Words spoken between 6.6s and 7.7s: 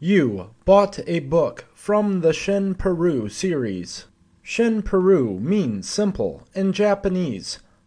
Japanese.